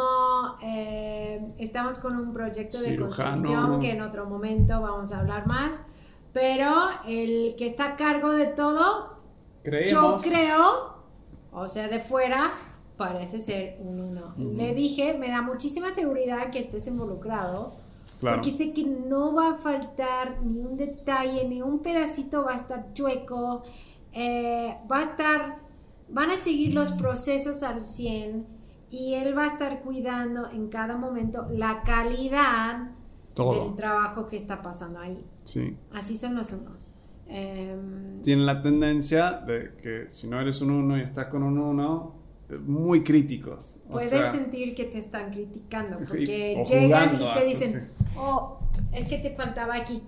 [0.62, 3.30] eh, estamos con un proyecto de Cirujano.
[3.32, 5.82] construcción que en otro momento vamos a hablar más,
[6.36, 6.70] pero
[7.08, 9.22] el que está a cargo de todo,
[9.64, 10.98] yo creo,
[11.50, 12.52] o sea, de fuera,
[12.98, 14.34] parece ser un uno.
[14.36, 17.72] Le dije, me da muchísima seguridad que estés involucrado.
[18.20, 18.36] Claro.
[18.36, 22.56] Porque sé que no va a faltar ni un detalle, ni un pedacito va a
[22.56, 23.62] estar chueco,
[24.12, 25.58] eh, va a estar,
[26.10, 28.46] van a seguir los procesos al 100
[28.90, 32.90] y él va a estar cuidando en cada momento la calidad
[33.36, 33.66] Todo.
[33.66, 35.22] del trabajo que está pasando ahí.
[35.44, 35.76] Sí.
[35.92, 36.94] Así son los unos.
[37.28, 41.58] Em, Tienen la tendencia de que si no eres un uno y estás con un
[41.58, 42.14] uno,
[42.48, 43.80] eh, muy críticos.
[43.88, 48.02] O puedes sea, sentir que te están criticando porque o llegan y te dicen, sí.
[48.16, 48.58] oh,
[48.92, 50.02] es que te faltaba aquí.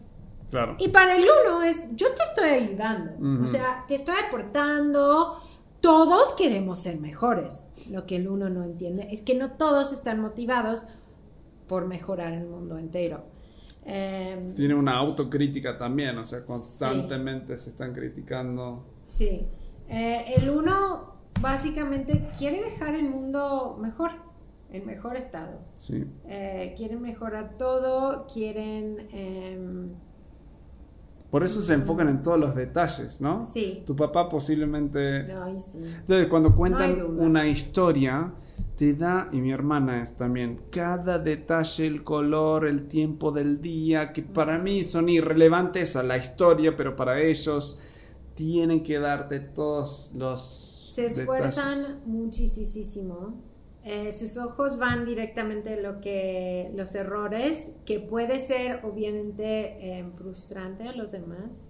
[0.51, 0.77] Claro.
[0.79, 3.45] Y para el uno es, yo te estoy ayudando, Ujú.
[3.45, 5.37] o sea, te estoy aportando,
[5.83, 7.69] todos queremos ser mejores.
[7.91, 10.87] Lo que el uno no entiende es que no todos están motivados
[11.69, 13.25] por mejorar el mundo entero.
[13.85, 18.85] Em, Tiene una autocrítica también, o sea, constantemente se están criticando.
[19.05, 19.47] sí,
[19.91, 24.11] Eh, el uno básicamente quiere dejar el mundo mejor,
[24.71, 25.61] en mejor estado.
[25.77, 26.05] Sí.
[26.27, 29.95] Eh, quieren mejorar todo, quieren em,
[31.31, 33.45] Por eso se enfocan en todos los detalles, ¿no?
[33.45, 33.83] Sí.
[33.87, 35.25] Tu papá posiblemente...
[35.43, 35.79] Ay, sí.
[36.01, 38.33] Entonces, cuando cuentan una historia,
[38.79, 44.13] te da, y mi hermana es también, cada detalle, el color, el tiempo del día,
[44.13, 47.83] que para mí son irrelevantes a la historia, pero para ellos
[48.35, 50.93] tienen que darte todos los...
[50.95, 52.07] Se esfuerzan detalles.
[52.07, 53.43] muchísimo.
[53.83, 60.09] Eh, sus ojos van directamente a lo que los errores, que puede ser obviamente eh,
[60.15, 61.63] frustrante a los demás.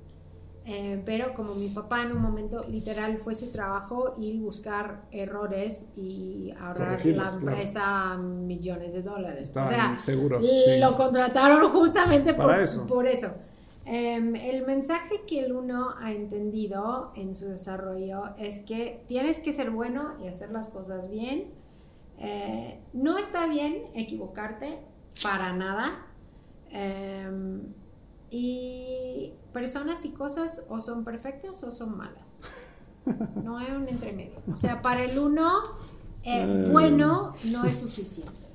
[0.64, 5.92] Eh, pero como mi papá en un momento literal fue su trabajo ir buscar errores
[5.96, 7.38] y ahorrar la claro.
[7.38, 9.44] empresa millones de dólares.
[9.44, 10.78] Estaban o sea, seguros, sí.
[10.78, 12.86] lo contrataron justamente Para por eso.
[12.86, 13.34] Por eso.
[13.90, 19.54] Em, el mensaje que el uno ha entendido en su desarrollo es que tienes que
[19.54, 21.54] ser bueno y hacer las cosas bien.
[22.18, 24.80] Eh, no está bien equivocarte
[25.22, 26.06] para nada.
[26.70, 27.72] Em,
[28.30, 32.34] y personas y cosas o son perfectas o son malas.
[33.42, 34.38] No hay un entremedio.
[34.52, 35.50] O sea, para el uno,
[36.22, 36.68] eh, Eh.
[36.70, 38.46] bueno no es suficiente.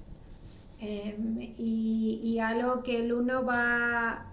[0.80, 4.28] Em, y, y algo que el uno va,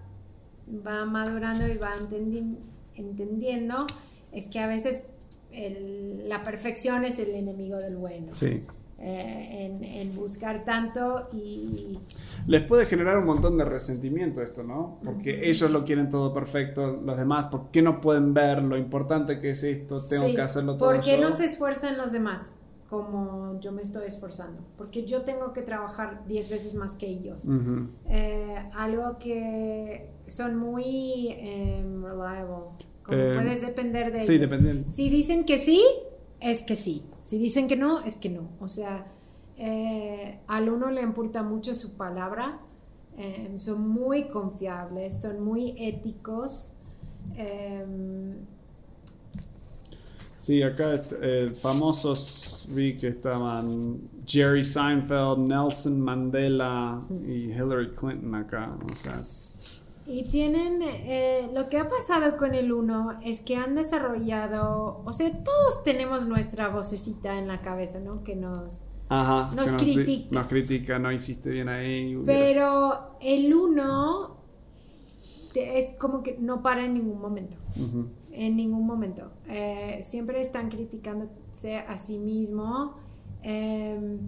[0.85, 2.57] va madurando y va entendi-
[2.95, 3.87] entendiendo
[4.33, 5.05] es que a veces
[5.51, 8.33] el- la perfección es el enemigo del bueno.
[8.33, 8.63] Sí.
[9.03, 11.97] Eh, en, en buscar tanto y
[12.45, 14.99] Les puede generar un montón de resentimiento esto, ¿no?
[15.03, 19.39] Porque ellos lo quieren todo perfecto, los demás, ¿por qué no pueden ver lo importante
[19.39, 19.99] que es esto?
[20.07, 21.21] Tengo Sí, que hacerlo todo ¿Por qué yo.
[21.29, 22.53] no se esfuerzan los demás
[22.89, 24.61] como yo me estoy esforzando?
[24.77, 27.45] Porque yo tengo que trabajar 10 veces más que ellos.
[27.45, 27.87] Ujú.
[28.09, 32.65] Eh, algo que son muy em, reliable.
[33.03, 34.51] Como Eh, puedes depender de Sí, ellos.
[34.51, 34.91] dependiendo.
[34.91, 35.81] Si dicen que sí,
[36.41, 37.03] es que sí.
[37.21, 38.49] Si dicen que no, es que no.
[38.59, 39.05] O sea,
[39.57, 42.59] eh, al uno le importa mucho su palabra.
[43.17, 46.77] eh, son muy confiables, son muy éticos.
[47.35, 48.47] em,
[50.37, 58.75] Sí, acá eh, famosos vi que estaban Jerry Seinfeld, Nelson Mandela y Hillary Clinton acá.
[58.91, 59.21] O sea,
[60.11, 65.13] Y tienen, eh, lo que ha pasado con el uno es que han desarrollado, o
[65.13, 68.21] sea, todos tenemos nuestra vocecita en la cabeza, ¿no?
[68.21, 68.83] Que nos...
[69.07, 70.39] Ajá, Nos que critica.
[70.39, 72.21] Nos critica, no hiciste bien ahí.
[72.25, 74.37] Pero el uno
[75.55, 77.55] es como que no para en ningún momento,
[78.33, 79.31] en ningún momento.
[79.47, 82.95] Eh, siempre están criticándose a sí mismo.
[83.43, 84.19] eh,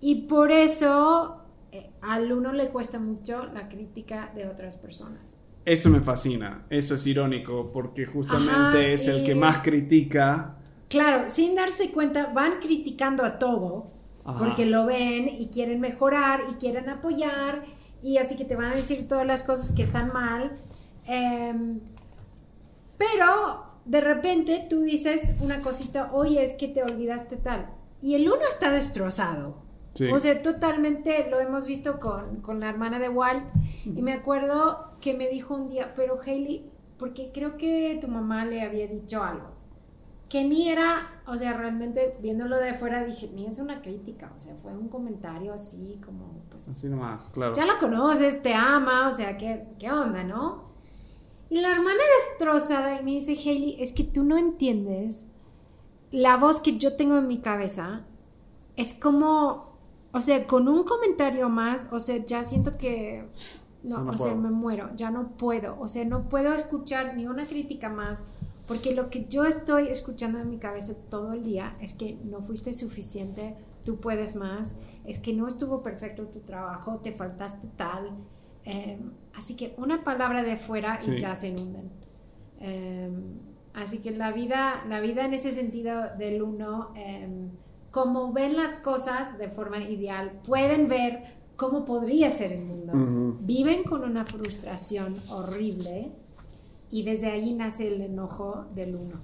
[0.00, 1.37] y por eso
[1.72, 5.40] eh, al uno le cuesta mucho la crítica de otras personas.
[5.64, 10.56] Eso me fascina, eso es irónico, porque justamente Ajá, es el que más critica.
[10.88, 13.90] Claro, sin darse cuenta, van criticando a todo
[14.24, 14.38] Ajá.
[14.38, 17.64] porque lo ven y quieren mejorar y quieren apoyar
[18.02, 20.58] y así que te van a decir todas las cosas que están mal.
[21.06, 21.80] Em,
[22.96, 27.70] pero de repente tú dices una cosita, oye, es que te olvidaste tal.
[28.00, 29.67] Y el uno está destrozado.
[29.98, 30.10] Sí.
[30.12, 33.48] O sea, totalmente lo hemos visto con, con la hermana de Walt.
[33.84, 38.44] Y me acuerdo que me dijo un día, pero Hailey, porque creo que tu mamá
[38.44, 39.50] le había dicho algo.
[40.28, 44.38] Que ni era, o sea, realmente viéndolo de afuera dije, ni es una crítica, o
[44.38, 47.54] sea, fue un comentario así como, pues, Así nomás, claro.
[47.54, 50.68] ya la conoces, te ama, o sea, ¿qué, qué onda, no?
[51.50, 55.30] Y la hermana destrozada y me dice, Hailey, es que tú no entiendes
[56.10, 58.04] la voz que yo tengo en mi cabeza.
[58.76, 59.67] Es como,
[60.12, 63.28] o sea, con un comentario más, o sea, ya siento que,
[63.82, 67.16] no, Sí, no o sea, me muero, ya no puedo, o sea, no puedo escuchar
[67.16, 68.26] ni una crítica más.
[68.66, 72.42] Porque lo que yo estoy escuchando en mi cabeza todo el día es que no
[72.42, 74.74] fuiste suficiente, tú puedes más,
[75.06, 78.10] es que no estuvo perfecto tu trabajo, te faltaste tal.
[78.66, 79.00] Eh,
[79.34, 81.12] así que una palabra de fuera Sí.
[81.12, 81.90] y ya se inundan.
[82.60, 83.10] Eh,
[83.72, 87.26] así que la vida, la vida en ese sentido del uno, eh,
[87.90, 92.92] como ven las cosas de forma ideal, pueden ver cómo podría ser el mundo.
[92.92, 93.36] Ujú.
[93.40, 96.12] Viven con una frustración horrible
[96.90, 99.16] y desde ahí nace el enojo del uno.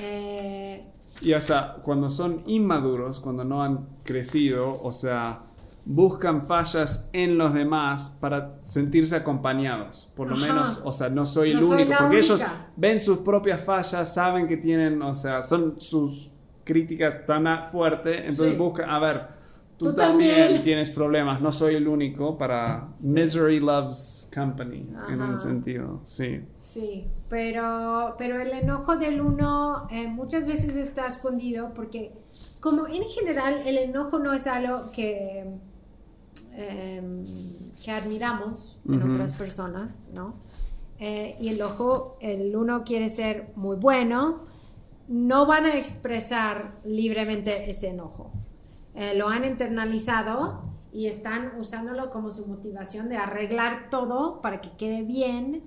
[0.00, 0.84] Eh,
[1.20, 5.42] Y hasta cuando son inmaduros, cuando no han crecido, o sea,
[5.84, 10.10] buscan fallas en los demás para sentirse acompañados.
[10.16, 10.46] Por lo Ajá.
[10.46, 12.72] menos, o sea, no soy el No único, porque ellos única.
[12.76, 16.32] ven sus propias fallas, saben que tienen, o sea, son sus
[16.64, 18.58] críticas tan fuerte, entonces Sí.
[18.58, 19.28] buscan, a ver,
[19.78, 20.62] tú, Tú también, también.
[20.62, 26.40] tienes problemas, no soy el único para Misery Loves Company, en un sentido, sí.
[26.58, 32.12] Sí, pero, pero el enojo del uno eh, muchas veces está escondido porque
[32.60, 35.44] como en general el enojo no es algo que,
[36.56, 37.24] em,
[37.84, 40.34] que admiramos en otras personas, ¿no?
[41.00, 44.36] eh, y el ojo, el uno quiere ser muy bueno,
[45.08, 48.32] no van a expresar libremente ese enojo.
[48.94, 54.70] Eh, lo han internalizado y están usándolo como su motivación de arreglar todo para que
[54.78, 55.64] quede bien,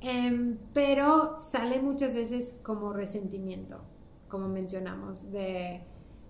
[0.00, 3.80] em, pero sale muchas veces como resentimiento,
[4.28, 5.82] como mencionamos, de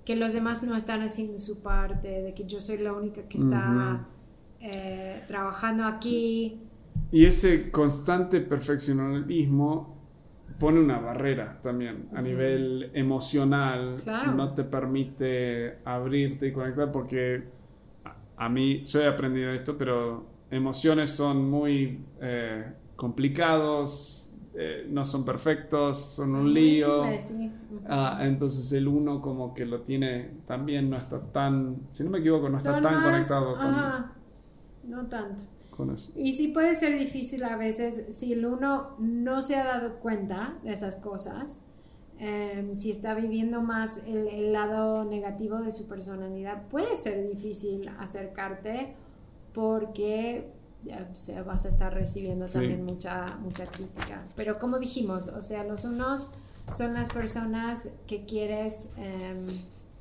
[0.04, 3.38] que los demás no están haciendo su parte, de que yo soy la única que
[3.38, 4.06] está
[4.60, 6.60] eh, trabajando aquí.
[7.10, 9.93] Y ese constante perfeccionismo
[10.58, 13.96] pone una barrera también a nivel emocional,
[14.34, 17.44] no te permite abrirte y conectar porque
[18.36, 22.64] a, mí, yo he aprendido esto, pero emociones son muy eh,
[22.96, 27.02] complicados, eh, no son perfectos, son un lío.
[27.88, 32.18] Ah, entonces el uno como que lo tiene también, no está tan, si no me
[32.18, 34.90] equivoco, no está tan conectado con...
[34.90, 35.42] no tanto.
[36.16, 40.58] Y sí puede ser difícil a veces si el uno no se ha dado cuenta
[40.62, 41.66] de esas cosas,
[42.18, 48.94] em, si está viviendo más el, lado negativo de su personalidad, puede ser difícil acercarte
[49.52, 50.52] porque
[51.46, 54.26] vas a estar recibiendo también mucha, mucha crítica.
[54.36, 56.32] Pero como dijimos, o sea, los unos
[56.72, 59.46] son las personas que quieres em,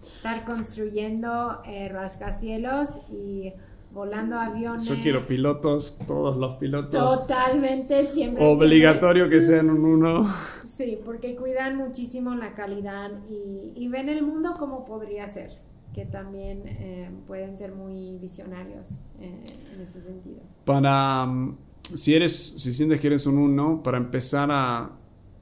[0.01, 3.53] estar construyendo eh, rascacielos y
[3.93, 4.87] volando aviones.
[4.87, 7.27] Yo quiero pilotos, todos los pilotos.
[7.27, 8.45] Totalmente, siempre.
[8.45, 10.27] Obligatorio que sean un uno.
[10.65, 15.51] Sí, porque cuidan muchísimo la calidad y, ven el mundo como podría ser,
[15.93, 19.43] que también eh, pueden ser muy visionarios eh,
[19.75, 20.41] en ese sentido.
[20.65, 21.57] Para, mm,
[21.93, 24.89] si eres, si sientes que eres un uno, para empezar a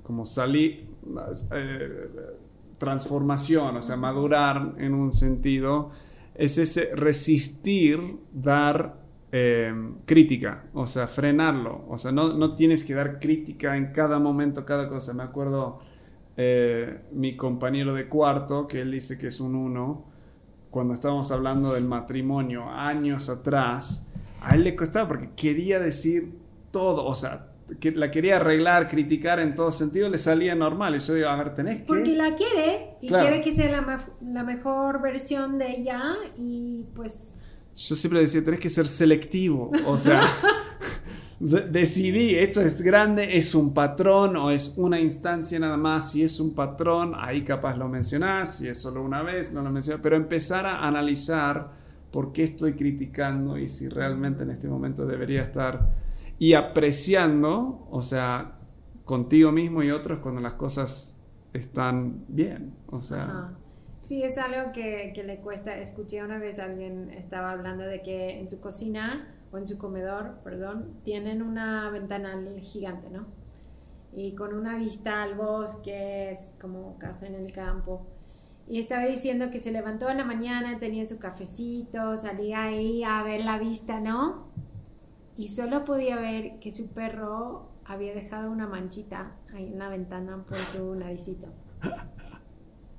[0.04, 0.90] como salir,
[1.54, 2.10] eh,
[2.78, 5.92] transformación, o sea, madurar en un sentido
[6.36, 8.00] es ese resistir
[8.32, 9.02] dar
[9.32, 9.74] eh,
[10.06, 11.86] crítica, o sea, frenarlo.
[11.88, 15.14] O sea, no, no, tienes que dar crítica en cada momento, cada cosa.
[15.14, 15.80] Me acuerdo
[16.38, 20.06] eh, mi compañero de cuarto, que él dice que es un uno,
[20.70, 26.34] cuando estábamos hablando del matrimonio años atrás, a él le costaba porque quería decir
[26.72, 30.96] todo, o sea, que la quería arreglar, criticar en todo sentido, le salía normal.
[30.96, 31.86] Y yo digo, a ver, tenés que.
[31.86, 37.36] Porque la quiere y quiere que sea la, la, mejor versión de ella y pues.
[37.76, 39.72] Yo siempre decía, tenés que ser selectivo.
[39.86, 40.22] O sea,
[41.42, 46.12] decidí, esto es grande, es un patrón o es una instancia nada más.
[46.12, 48.58] Si es un patrón, ahí capaz lo mencionás.
[48.58, 50.02] Si es solo una vez, no lo mencionás.
[50.04, 51.72] Pero empezar a analizar
[52.12, 55.90] por qué estoy criticando y si realmente en este momento debería estar
[56.42, 58.58] y apreciando, o sea,
[59.06, 61.22] contigo mismo y otros cuando las cosas
[61.54, 63.54] están bien, o sea...
[64.00, 65.78] Sí, es algo que, que, le cuesta.
[65.78, 70.40] Escuché una vez alguien estaba hablando de que en su cocina o en su comedor,
[70.44, 73.28] perdón, tienen una ventana gigante, ¿no?
[74.12, 78.08] Y con una vista al bosque, es como casa en el campo.
[78.68, 83.22] Y estaba diciendo que se levantó en la mañana, tenía su cafecito, salía ahí a
[83.22, 84.50] ver la vista, ¿no?
[85.42, 90.46] Y solo podía ver que su perro había dejado una manchita ahí en la ventana
[90.48, 91.48] por su naricito.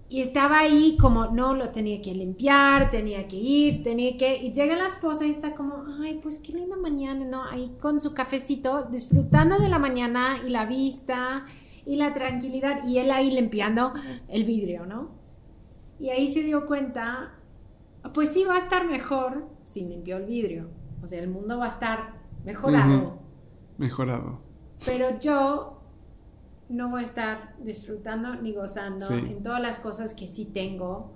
[0.09, 4.43] Y estaba ahí como, no, lo tenía que limpiar, tenía que ir, tenía que...
[4.43, 7.45] Y llega la esposa y está como, ay, pues qué linda mañana, ¿no?
[7.45, 11.47] Ahí con su cafecito, disfrutando de la mañana y la vista
[11.87, 12.85] y la tranquilidad.
[12.89, 13.93] Y él ahí limpiando
[14.27, 15.13] el vidrio, ¿no?
[16.01, 17.39] Y ahí se dio cuenta,
[18.13, 20.83] pues sí, va a estar mejor si limpió el vidrio.
[21.03, 23.19] O sea, el mundo va a estar mejorado.
[23.79, 24.41] Mejorado.
[24.85, 25.83] Pero yo
[26.69, 31.13] no voy a estar disfrutando ni gozando en todas las cosas que sí tengo.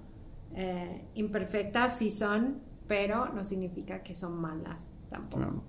[0.55, 5.63] Eh, imperfectas sí son, pero no significa que son malas tampoco.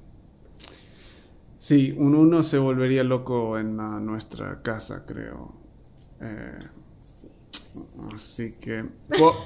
[1.58, 5.56] Sí, un uno se volvería loco en nuestra casa, creo.
[6.22, 6.58] Eh,
[8.16, 8.86] Así que,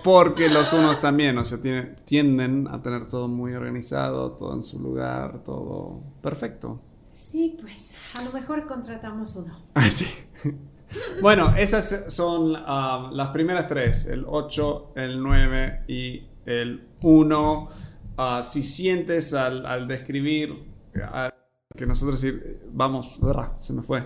[0.03, 1.59] porque los unos también, o sea,
[2.05, 6.81] tienden a tener todo muy organizado, todo en su lugar, todo perfecto.
[7.13, 9.57] Sí, pues a lo mejor contratamos uno.
[9.75, 10.05] Ah, sí.
[11.21, 17.67] bueno, esas son ah, las primeras tres, el 8, el 9 y el 1.
[18.17, 20.65] Ah, si sientes al, describir,
[21.75, 22.25] que nosotros
[22.71, 23.19] vamos,
[23.59, 24.05] se me fue.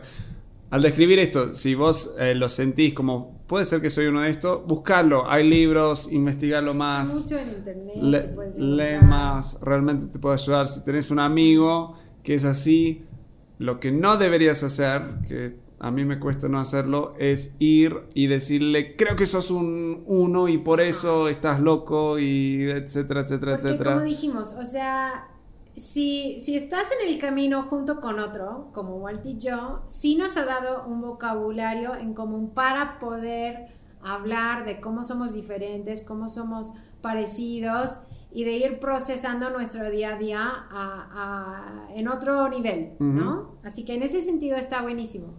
[0.70, 4.32] Al describir esto, si vos eh, lo sentís como puede ser que soy uno de
[4.32, 5.30] estos, buscarlo.
[5.30, 7.24] Hay libros, investigarlo más.
[7.24, 8.58] Mucho en internet.
[8.58, 10.68] lee más, realmente te puede ayudar.
[10.68, 13.04] Si tenés un amigo que es así,
[13.60, 18.28] lo que no deberías hacer, que a mí me cuesta no hacerlo, es ir y
[18.28, 23.68] decirle, creo que sos un uno y por eso estás loco y etcétera, etcétera, Porque
[23.68, 23.94] etcétera.
[23.94, 25.28] Como dijimos, o sea,
[25.76, 30.38] si, si estás en el camino junto con otro, como Walt y yo, sí nos
[30.38, 33.68] ha dado un vocabulario en común para poder
[34.02, 38.02] hablar de cómo somos diferentes, cómo somos parecidos
[38.32, 43.56] y de ir procesando nuestro día a día en otro nivel, ¿no?
[43.64, 45.34] Así que en ese sentido está buenísimo.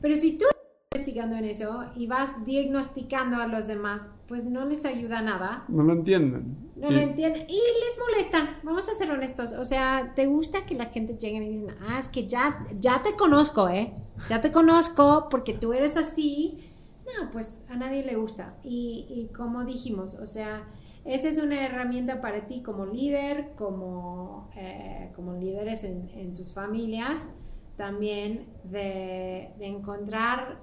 [0.00, 0.60] Pero si tú estás
[0.94, 5.64] investigando en eso y vas diagnosticando a los demás, pues no les ayuda nada.
[5.68, 6.69] No lo entienden.
[6.80, 9.52] No lo entienden y les molesta, vamos a ser honestos.
[9.52, 13.02] O sea, ¿te gusta que la gente llegue y digan, ah, es que ya, ya
[13.02, 13.92] te conozco, ¿eh?
[14.28, 16.70] Ya te conozco porque tú eres así
[17.18, 18.54] no, pues a nadie le gusta.
[18.62, 20.68] Y, como dijimos, o sea,
[21.04, 27.30] esa es una herramienta para ti como líder, como, eh, como líderes en, sus familias,
[27.76, 30.60] también de, encontrar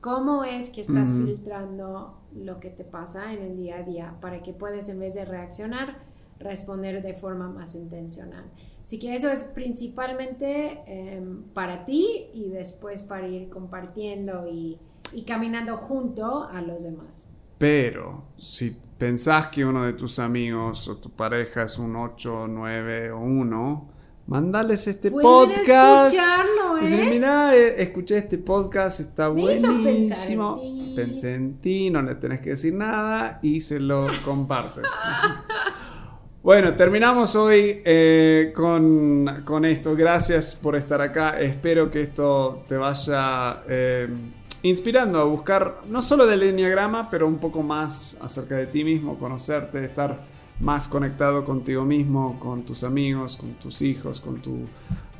[0.00, 4.42] cómo es que estás filtrando lo que te pasa en el día a día para
[4.42, 5.98] que puedas en vez de reaccionar,
[6.38, 8.44] responder de forma más intencional.
[8.82, 14.78] Así que eso es principalmente em, para ti y después para ir compartiendo y,
[15.12, 17.28] y caminando junto a los demás.
[17.58, 23.12] Pero si pensás que uno de tus amigos o tu pareja es un 8, 9
[23.12, 23.88] o 1,
[24.26, 26.12] mandales este podcast.
[26.12, 27.08] escucharlo, ¿eh?
[27.08, 30.60] mira, eh, escuché este podcast, está buenísimo.
[30.94, 34.86] Pensé en ti, no le tenés que decir nada y se lo compartes.
[36.42, 39.94] Bueno, terminamos hoy eh, con, con, esto.
[39.94, 41.40] Gracias por estar acá.
[41.40, 44.08] Espero que esto te vaya eh,
[44.62, 49.18] inspirando a buscar no solo del enneagrama, pero un poco más acerca de ti mismo,
[49.18, 50.26] conocerte, estar
[50.60, 54.66] más conectado contigo mismo, con tus amigos, con tus hijos, con tu...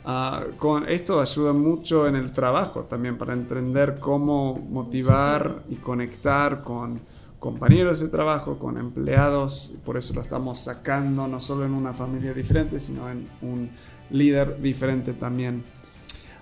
[0.04, 6.62] Ah, con, esto ayuda mucho en el trabajo también para entender cómo motivar y conectar
[6.64, 7.00] con
[7.38, 12.32] compañeros de trabajo, con empleados, por eso lo estamos sacando no solo en una familia
[12.32, 13.70] diferente, sino en un
[14.10, 15.64] líder diferente también.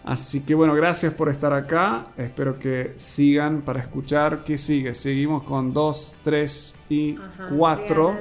[0.05, 2.07] Así que bueno, gracias por estar acá.
[2.17, 4.95] Espero que sigan para escuchar qué sigue.
[4.95, 7.17] Seguimos con 2, 3 y
[7.57, 8.19] 4.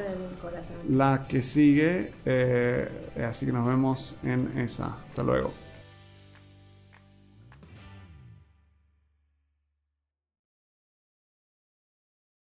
[0.90, 2.12] La que sigue.
[2.26, 2.88] Eh,
[3.28, 4.98] así que nos vemos en esa.
[5.10, 5.68] Hasta luego.